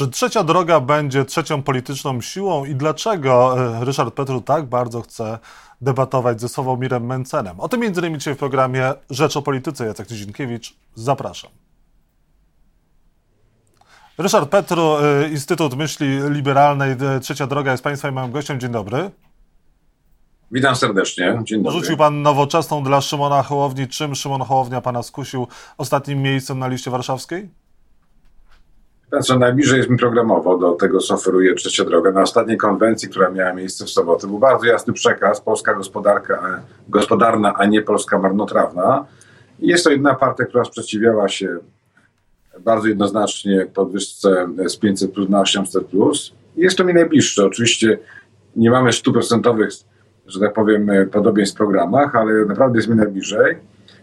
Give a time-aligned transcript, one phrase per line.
[0.00, 5.38] Czy trzecia droga będzie trzecią polityczną siłą i dlaczego e, Ryszard Petru tak bardzo chce
[5.80, 7.60] debatować ze Sławomirem Mencenem?
[7.60, 9.86] O tym między innymi dzisiaj w programie Rzecz o Polityce.
[9.86, 11.50] Jacek Dzienkiewicz, zapraszam.
[14.18, 18.60] Ryszard Petru, e, Instytut Myśli Liberalnej, e, Trzecia Droga jest Państwa i moim gościem.
[18.60, 19.10] Dzień dobry.
[20.50, 21.40] Witam serdecznie.
[21.42, 21.80] Dzień dobry.
[21.80, 23.88] Rzucił Pan nowoczesną dla Szymona Hołowni.
[23.88, 25.46] Czym Szymon Hołownia Pana skusił
[25.78, 27.50] ostatnim miejscem na liście warszawskiej?
[29.18, 32.12] Co najbliżej jest mi programowo do tego, co oferuje Trzecia Droga.
[32.12, 37.54] Na ostatniej konwencji, która miała miejsce w sobotę, był bardzo jasny przekaz, polska gospodarka, gospodarna,
[37.54, 39.04] a nie polska marnotrawna.
[39.60, 41.56] I jest to jedna partia, która sprzeciwiała się
[42.60, 46.32] bardzo jednoznacznie podwyżce z 500 plus na 800 plus.
[46.56, 47.46] Jest to mi najbliższe.
[47.46, 47.98] Oczywiście
[48.56, 49.70] nie mamy stuprocentowych,
[50.26, 53.56] że tak powiem, podobieństw w programach, ale naprawdę jest mi najbliżej.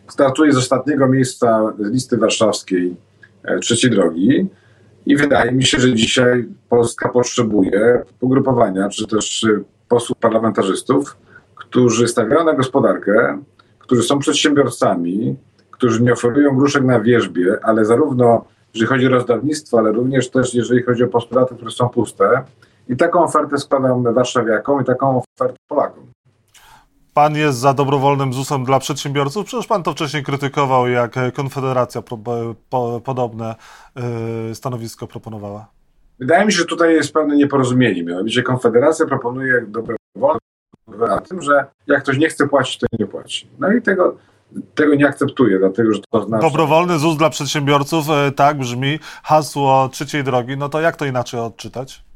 [0.08, 2.95] Startuję z ostatniego miejsca z listy warszawskiej
[3.44, 4.47] e, trzeciej drogi.
[5.07, 11.17] I wydaje mi się, że dzisiaj Polska potrzebuje ugrupowania, czy też y, posłów parlamentarzystów,
[11.55, 13.41] którzy stawiają na gospodarkę,
[13.80, 15.35] którzy są przedsiębiorcami,
[15.72, 20.53] którzy nie oferują gruszek na wierzbie, ale zarówno jeżeli chodzi o rozdawnictwo, ale również też
[20.53, 22.44] jeżeli chodzi o postulaty, które są puste.
[22.89, 26.16] I taką ofertę składam warszawiakom i taką ofertę Polakom.
[27.17, 29.45] Pan jest za dobrowolnym ZUS-em dla przedsiębiorców?
[29.45, 32.19] Przecież pan to wcześniej krytykował, jak Konfederacja po,
[32.69, 33.55] po, podobne
[34.51, 35.67] y, stanowisko proponowała.
[36.19, 38.03] Wydaje mi się, że tutaj jest pewne nieporozumienie.
[38.03, 40.39] Mianowicie Konfederacja proponuje dobrowolne
[40.88, 43.47] na tym, że jak ktoś nie chce płacić, to nie płaci.
[43.59, 44.17] No i tego,
[44.75, 46.41] tego nie akceptuję, dlatego że to znaczy...
[46.41, 51.39] Dobrowolny ZUS dla przedsiębiorców, y, tak brzmi hasło trzeciej drogi, no to jak to inaczej
[51.39, 52.06] odczytać?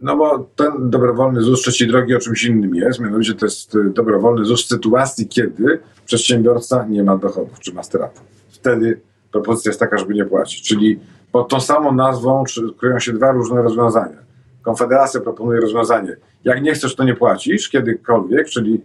[0.00, 3.90] No bo ten dobrowolny ZUS trzeciej drogi o czymś innym jest, mianowicie to jest y,
[3.90, 8.20] dobrowolny ZUS w sytuacji, kiedy przedsiębiorca nie ma dochodów, czy ma stratę.
[8.50, 9.00] Wtedy
[9.32, 10.68] propozycja jest taka, żeby nie płacić.
[10.68, 11.00] Czyli
[11.32, 12.44] pod tą samą nazwą
[12.78, 14.16] kryją się dwa różne rozwiązania.
[14.62, 18.82] Konfederacja proponuje rozwiązanie, jak nie chcesz, to nie płacisz kiedykolwiek, czyli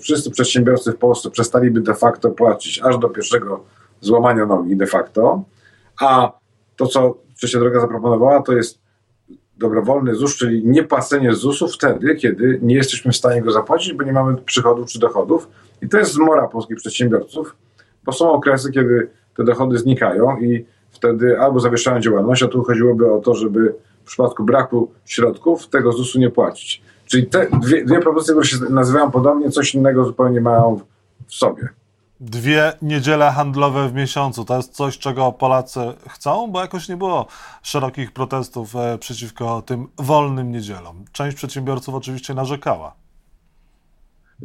[0.00, 3.64] wszyscy przedsiębiorcy w Polsce przestaliby de facto płacić aż do pierwszego
[4.00, 5.44] złamania nogi de facto,
[6.00, 6.32] a
[6.76, 8.85] to, co trzecia droga zaproponowała, to jest
[9.58, 14.12] dobrowolny ZUS, czyli niepłacenie ZUS-u wtedy, kiedy nie jesteśmy w stanie go zapłacić, bo nie
[14.12, 15.48] mamy przychodów czy dochodów.
[15.82, 17.56] I to jest zmora polskich przedsiębiorców,
[18.04, 23.12] bo są okresy, kiedy te dochody znikają i wtedy albo zawieszają działalność, a tu chodziłoby
[23.12, 23.74] o to, żeby
[24.04, 26.82] w przypadku braku środków tego ZUS-u nie płacić.
[27.06, 30.80] Czyli te dwie, dwie propozycje, które się nazywają podobnie, coś innego zupełnie mają
[31.26, 31.68] w sobie.
[32.20, 37.26] Dwie niedziele handlowe w miesiącu to jest coś, czego Polacy chcą, bo jakoś nie było
[37.62, 41.04] szerokich protestów e, przeciwko tym wolnym niedzielom.
[41.12, 42.94] Część przedsiębiorców oczywiście narzekała.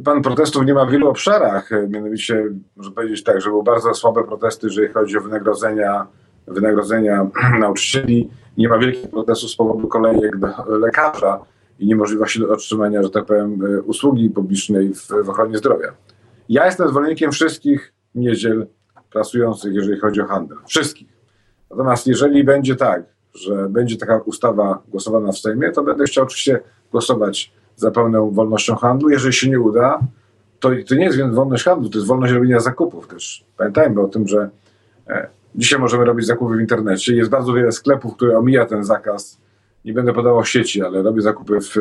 [0.04, 1.72] Pan protestów nie ma w wielu obszarach.
[1.72, 2.44] E, mianowicie,
[2.76, 6.06] może powiedzieć tak, że były bardzo słabe protesty, jeżeli chodzi o wynagrodzenia,
[6.46, 7.26] wynagrodzenia
[7.60, 8.30] nauczycieli.
[8.56, 11.38] Nie ma wielkich protestów z powodu kolejek do lekarza
[11.78, 15.92] i niemożliwości otrzymania, że tak powiem, e, usługi publicznej w, w ochronie zdrowia.
[16.48, 18.66] Ja jestem zwolennikiem wszystkich niedziel
[19.12, 20.58] pracujących, jeżeli chodzi o handel.
[20.66, 21.08] Wszystkich.
[21.70, 23.02] Natomiast jeżeli będzie tak,
[23.34, 26.60] że będzie taka ustawa głosowana w Sejmie, to będę chciał oczywiście
[26.90, 29.10] głosować za pełną wolnością handlu.
[29.10, 30.00] Jeżeli się nie uda,
[30.60, 33.44] to, to nie jest wolność handlu, to jest wolność robienia zakupów też.
[33.56, 34.50] Pamiętajmy o tym, że
[35.08, 37.14] e, dzisiaj możemy robić zakupy w internecie.
[37.14, 39.38] Jest bardzo wiele sklepów, które omija ten zakaz.
[39.84, 41.76] Nie będę podawał sieci, ale robię zakupy w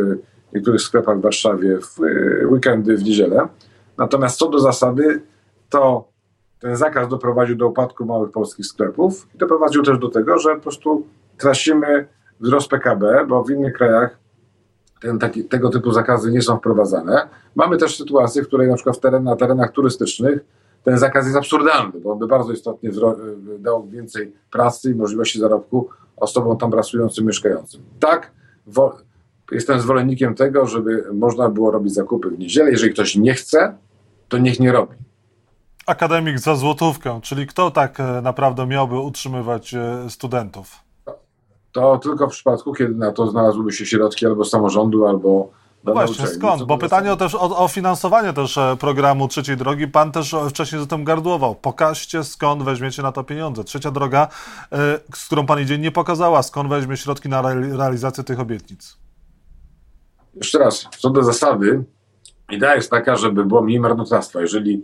[0.53, 3.47] niektórych sklepach w Warszawie w e, weekendy, w niedzielę.
[4.01, 5.21] Natomiast co do zasady,
[5.69, 6.07] to
[6.59, 10.61] ten zakaz doprowadził do upadku małych polskich sklepów i doprowadził też do tego, że po
[10.61, 11.07] prostu
[11.37, 12.07] tracimy
[12.39, 14.17] wzrost PKB, bo w innych krajach
[15.01, 17.27] ten, taki, tego typu zakazy nie są wprowadzane.
[17.55, 20.39] Mamy też sytuację, w której na przykład teren, na terenach turystycznych
[20.83, 22.89] ten zakaz jest absurdalny, bo on by bardzo istotnie
[23.59, 27.81] dał więcej pracy i możliwości zarobku osobom tam pracującym, mieszkającym.
[27.99, 28.31] Tak,
[29.51, 32.71] jestem zwolennikiem tego, żeby można było robić zakupy w niedzielę.
[32.71, 33.77] Jeżeli ktoś nie chce,
[34.31, 34.95] to niech nie robi.
[35.85, 40.79] Akademik za złotówkę, czyli kto tak e, naprawdę miałby utrzymywać e, studentów?
[41.71, 45.49] To tylko w przypadku, kiedy na to znalazłyby się środki albo samorządu, albo
[45.83, 46.63] no właśnie, skąd?
[46.63, 50.81] Bo pytanie o, też, o, o, finansowanie też e, programu Trzeciej Drogi, pan też wcześniej
[50.81, 51.55] za tym gardłował.
[51.55, 53.63] Pokażcie, skąd weźmiecie na to pieniądze.
[53.63, 54.27] Trzecia Droga,
[55.15, 57.41] z którą pan idzie, nie pokazała, skąd weźmie środki na
[57.77, 58.97] realizację tych obietnic.
[60.33, 61.83] Jeszcze raz, co do zasady,
[62.51, 64.41] idea jest taka, żeby było mniej marnotrawstwa.
[64.41, 64.83] Jeżeli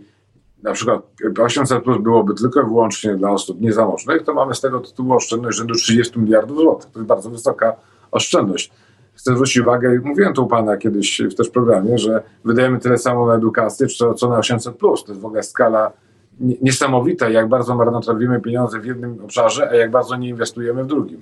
[0.62, 1.02] na przykład
[1.40, 5.58] 800 plus byłoby tylko i wyłącznie dla osób niezamożnych, to mamy z tego tytułu oszczędność
[5.58, 6.90] rzędu 30 miliardów złotych.
[6.90, 7.76] To jest bardzo wysoka
[8.10, 8.72] oszczędność.
[9.14, 13.26] Chcę zwrócić uwagę, mówiłem to u Pana kiedyś w też programie, że wydajemy tyle samo
[13.26, 15.04] na edukację, co, co na 800 plus.
[15.04, 15.92] To jest w ogóle skala
[16.40, 21.20] niesamowita, jak bardzo marnotrawimy pieniądze w jednym obszarze, a jak bardzo nie inwestujemy w drugim.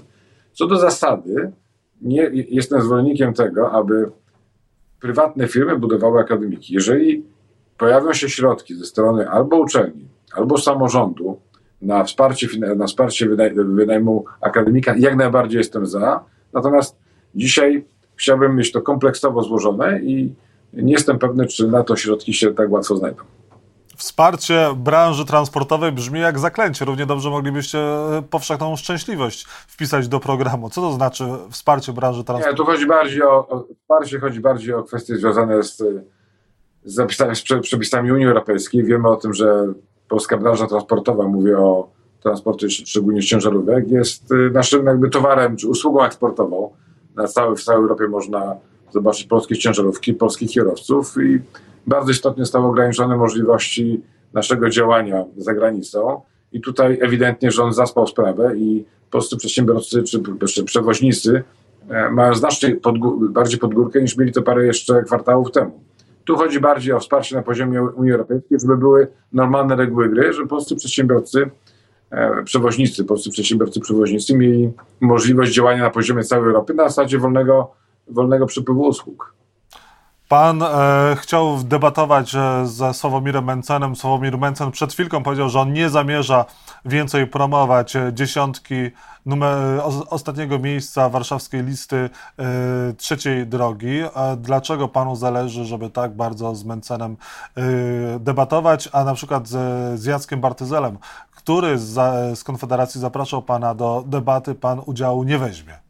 [0.53, 1.53] Co do zasady,
[2.03, 4.11] nie jestem zwolennikiem tego, aby
[5.01, 6.75] prywatne firmy budowały akademiki.
[6.75, 7.25] Jeżeli
[7.79, 11.41] pojawią się środki ze strony albo uczelni, albo samorządu
[11.83, 16.25] na wsparcie, na wsparcie wynajmu akademika, jak najbardziej jestem za.
[16.53, 16.97] Natomiast
[17.35, 17.85] dzisiaj
[18.17, 20.35] chciałbym mieć to kompleksowo złożone i
[20.73, 23.23] nie jestem pewny, czy na to środki się tak łatwo znajdą.
[23.97, 26.85] Wsparcie branży transportowej brzmi jak zaklęcie.
[26.85, 30.71] Równie dobrze moglibyście e, powszechną szczęśliwość wpisać do programu.
[30.71, 32.53] Co to znaczy wsparcie branży transportowej?
[32.53, 35.77] Nie, tu chodzi bardziej o, o wsparcie, chodzi bardziej o kwestie związane z,
[36.85, 38.85] z zapisami, z przepisami Unii Europejskiej.
[38.85, 39.67] Wiemy o tym, że
[40.09, 41.89] polska branża transportowa, mówię o
[42.23, 46.71] transporcie szczególnie ciężarówek, jest y, naszym jakby towarem czy usługą eksportową.
[47.15, 48.57] Na całej, w całej Europie można
[48.93, 51.41] zobaczyć polskie ciężarówki, polskich kierowców i
[51.87, 54.01] bardzo istotnie zostały ograniczone możliwości
[54.33, 56.21] naszego działania za granicą.
[56.53, 61.43] I tutaj ewidentnie rząd zaspał sprawę i polscy przedsiębiorcy czy, czy przewoźnicy
[61.89, 62.95] e, mają znacznie pod,
[63.31, 65.81] bardziej pod górkę niż mieli to parę jeszcze kwartałów temu.
[66.25, 70.49] Tu chodzi bardziej o wsparcie na poziomie Unii Europejskiej, żeby były normalne reguły gry, żeby
[70.49, 71.51] polscy przedsiębiorcy,
[72.11, 77.73] e, przewoźnicy, polscy przedsiębiorcy przewoźnicy mieli możliwość działania na poziomie całej Europy na zasadzie wolnego,
[78.09, 79.37] wolnego przepływu usług.
[80.29, 82.33] Pan e, chciał debatować
[82.65, 83.97] ze Sławomirem Mencenem.
[83.97, 86.45] Sławomir Mencen przed chwilką powiedział, że on nie zamierza
[86.85, 88.91] więcej promować e, dziesiątki
[89.27, 92.45] numer, e, o, ostatniego miejsca warszawskiej listy e,
[92.97, 94.03] trzeciej drogi.
[94.37, 97.17] Dlaczego panu zależy, żeby tak bardzo z Mencenem
[97.57, 97.63] e,
[98.19, 100.99] debatować, a na przykład z, z Jackiem Bartyzelem,
[101.31, 101.95] który z,
[102.39, 105.86] z Konfederacji zapraszał pana do debaty, pan udziału nie weźmie?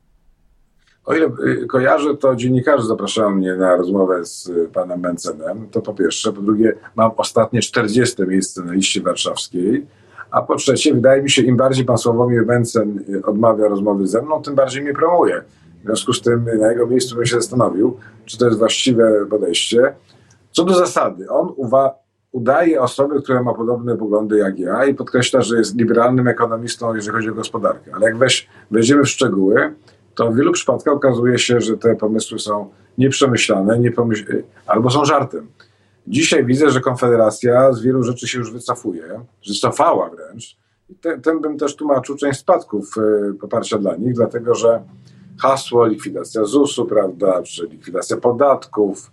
[1.07, 5.69] O ile y, kojarzę, to dziennikarze zapraszają mnie na rozmowę z y, panem Mencenem.
[5.71, 6.33] To po pierwsze.
[6.33, 9.87] Po drugie, mam ostatnie 40 miejsce na liście warszawskiej.
[10.31, 14.23] A po trzecie, wydaje mi się, im bardziej pan Sławomir Mencen y, odmawia rozmowy ze
[14.23, 15.43] mną, tym bardziej mnie promuje.
[15.83, 19.95] W związku z tym na jego miejscu bym się zastanowił, czy to jest właściwe podejście.
[20.53, 21.55] Co do zasady, on
[22.33, 27.17] udaje osobę, która ma podobne poglądy jak ja i podkreśla, że jest liberalnym ekonomistą, jeżeli
[27.17, 27.91] chodzi o gospodarkę.
[27.95, 29.75] Ale jak weź, wejdziemy w szczegóły,
[30.17, 33.81] to w wielu przypadkach okazuje się, że te pomysły są nieprzemyślane
[34.67, 35.47] albo są żartem.
[36.07, 40.57] Dzisiaj widzę, że Konfederacja z wielu rzeczy się już wycofuje, że cofała wręcz.
[41.23, 44.83] Tym bym też tłumaczył część spadków y, poparcia dla nich, dlatego że
[45.41, 49.11] hasło likwidacja ZUS-u, prawda, czy likwidacja podatków,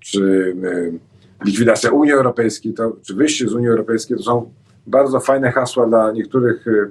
[0.00, 0.98] czy y,
[1.44, 4.52] likwidacja Unii Europejskiej, to, czy wyjście z Unii Europejskiej to są
[4.86, 6.90] bardzo fajne hasła dla niektórych y,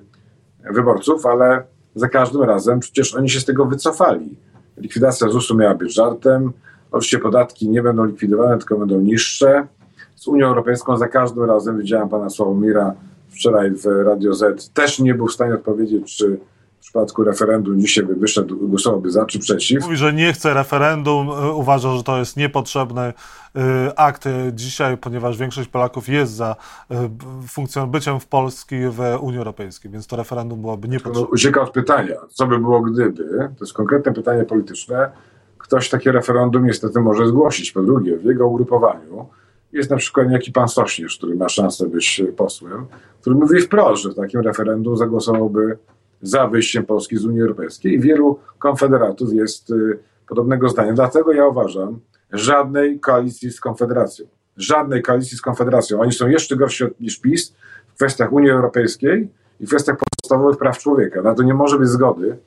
[0.74, 1.64] wyborców, ale
[2.00, 4.36] za każdym razem przecież oni się z tego wycofali.
[4.78, 6.52] Likwidacja ZUS-u miała być żartem.
[6.92, 9.68] Oczywiście podatki nie będą likwidowane, tylko będą niższe.
[10.16, 12.94] Z Unią Europejską za każdym razem widziałem pana Sławomira
[13.30, 14.70] wczoraj w Radio Z.
[14.74, 16.40] Też nie był w stanie odpowiedzieć, czy
[16.80, 19.84] w przypadku referendum dzisiaj by wyszedł, głosowałby za czy przeciw.
[19.84, 24.24] Mówi, że nie chce referendum, y, uważa, że to jest niepotrzebny y, akt
[24.54, 26.56] dzisiaj, ponieważ większość Polaków jest za
[26.92, 31.22] y, byciem w Polski w Unii Europejskiej, więc to referendum byłoby niepotrzebne.
[31.22, 33.24] No, ucieka od pytania, co by było gdyby,
[33.58, 35.12] to jest konkretne pytanie polityczne,
[35.58, 37.72] ktoś takie referendum niestety może zgłosić.
[37.72, 39.28] Po drugie, w jego ugrupowaniu
[39.72, 42.86] jest na przykład niejaki pan Sośnierz, który ma szansę być posłem,
[43.22, 45.78] który mówi wprost, że w takim referendum zagłosowałby
[46.22, 50.94] za wyjściem Polski z Unii Europejskiej i wielu konfederatów jest y, podobnego zdania.
[50.94, 52.00] Dlatego ja uważam,
[52.32, 54.26] żadnej koalicji z Konfederacją.
[54.58, 56.02] Żadnej koalicji z Konfederacją.
[56.02, 57.54] Oni są jeszcze gorsi niż PiS
[57.88, 59.30] w kwestiach Unii Europejskiej
[59.60, 61.22] i w kwestiach podstawowych praw człowieka.
[61.22, 62.38] Na to nie może być zgody.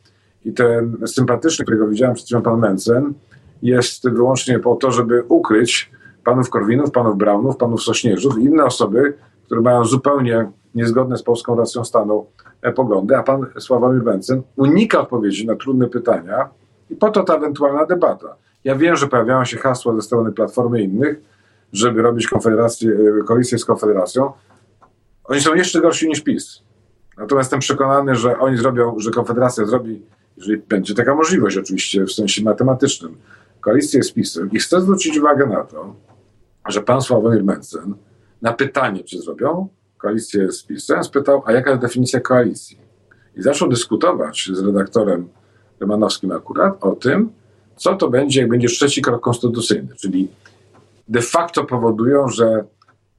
[0.45, 3.15] I ten sympatyczny, którego widziałem przed chwilą, pan Mencen,
[3.63, 5.91] jest wyłącznie po to, żeby ukryć
[6.25, 11.57] panów Korwinów, panów Braunów, panów Sośnierzów i inne osoby, które mają zupełnie niezgodne z polską
[11.57, 12.27] racją stanu
[12.71, 16.49] poglądy, a pan Sławomir Bęcen unika odpowiedzi na trudne pytania
[16.91, 18.37] i po to ta ewentualna debata.
[18.65, 21.21] Ja wiem, że pojawiają się hasła ze strony Platformy i innych,
[21.73, 24.33] żeby robić konfederację, e, koalicję z Konfederacją.
[25.25, 26.63] Oni są jeszcze gorsi niż PiS.
[27.19, 30.03] Natomiast jestem przekonany, że oni zrobią, że Konfederacja zrobi,
[30.37, 33.17] jeżeli będzie taka możliwość oczywiście w sensie matematycznym,
[33.61, 35.95] koalicję z PiSem i chcę zwrócić uwagę na to,
[36.69, 37.95] że pan Sławomir Mencen
[38.43, 39.69] na pytanie, czy zrobią,
[40.03, 42.79] koalicję z PiSem, spytał, a jaka jest definicja koalicji?
[43.37, 45.29] I zaczął dyskutować z redaktorem
[45.81, 47.33] Romanowskim akurat o tym,
[47.77, 50.29] co to będzie, jak będzie trzeci krok konstytucyjny, czyli
[51.09, 52.65] de facto powodują, że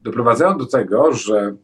[0.03, 1.55] doprowadzają do tego, że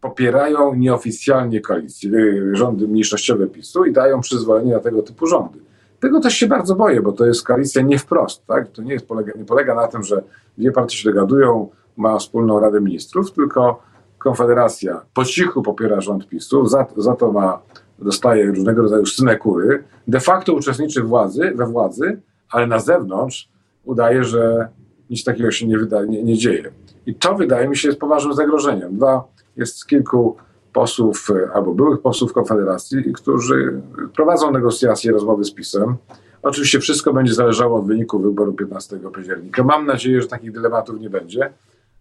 [0.00, 2.10] popierają nieoficjalnie koalicję,
[2.52, 5.58] rządy mniejszościowe PiSu i dają przyzwolenie na tego typu rządy.
[6.00, 8.46] Tego też się bardzo boję, bo to jest koalicja nie wprost.
[8.46, 8.68] Tak?
[8.68, 10.22] To nie, jest, polega, nie polega na tym, że
[10.58, 13.82] dwie partie się dogadują, ma wspólną Radę Ministrów, tylko
[14.26, 17.62] Konfederacja po cichu popiera rząd PiSu, za, za to ma
[17.98, 23.48] dostaje różnego rodzaju synekury, de facto uczestniczy władzy, we władzy, ale na zewnątrz
[23.84, 24.68] udaje, że
[25.10, 26.72] nic takiego się nie, wyda, nie, nie dzieje.
[27.06, 28.96] I to wydaje mi się jest poważnym zagrożeniem.
[28.96, 29.24] Dwa,
[29.56, 30.36] jest kilku
[30.72, 33.80] posłów albo byłych posłów Konfederacji, którzy
[34.14, 35.96] prowadzą negocjacje, rozmowy z PiSem.
[36.42, 39.64] Oczywiście wszystko będzie zależało od wyniku wyboru 15 października.
[39.64, 41.52] Mam nadzieję, że takich dylematów nie będzie,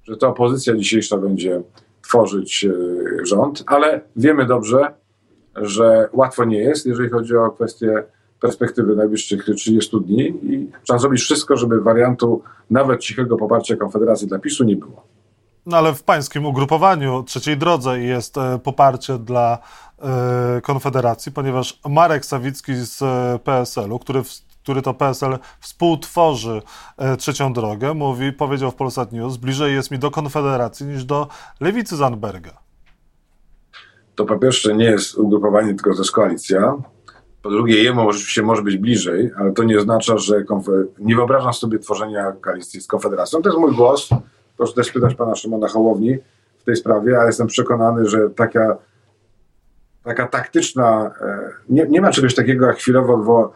[0.04, 1.62] że to opozycja dzisiejsza będzie
[2.16, 2.66] tworzyć
[3.24, 4.94] rząd, ale wiemy dobrze,
[5.56, 8.04] że łatwo nie jest, jeżeli chodzi o kwestie
[8.42, 14.40] perspektywy najbliższych 30 dni i trzeba zrobić wszystko, żeby wariantu nawet cichego poparcia Konfederacji dla
[14.40, 15.04] PiSu nie było.
[15.66, 19.58] No ale w pańskim ugrupowaniu trzeciej drodze jest e, poparcie dla
[20.00, 24.22] e, Konfederacji, ponieważ Marek Sawicki z e, PSL-u, który,
[24.66, 26.62] który to PSL współtworzy
[27.18, 31.28] trzecią drogę, mówi, powiedział w Polsat News, bliżej jest mi do Konfederacji niż do
[31.60, 32.52] lewicy Zandberga.
[34.16, 36.76] To po pierwsze nie jest ugrupowanie, tylko to jest koalicja.
[37.42, 40.44] Po drugie, jemu oczywiście może być bliżej, ale to nie oznacza, że
[41.00, 43.42] nie wyobrażam sobie tworzenia koalicji z Konfederacją.
[43.42, 44.10] To jest mój głos.
[44.58, 46.18] Proszę też spytać pana Szymona Hołowni
[46.58, 48.78] w tej sprawie, ale jestem przekonany, że taka,
[50.04, 53.54] taka taktyczna, e, nie, nie ma czegoś takiego jak chwilowo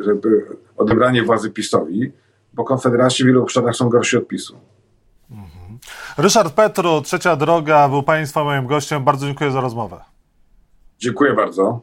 [0.00, 0.46] żeby
[0.76, 2.12] odebranie władzy PiSowi,
[2.52, 4.56] bo Konfederacji w wielu obszarach są gorsi od PiSu.
[5.30, 5.78] Mhm.
[6.18, 9.04] Ryszard Petru, Trzecia Droga, był Państwa moim gościem.
[9.04, 10.00] Bardzo dziękuję za rozmowę.
[10.98, 11.80] Dziękuję bardzo.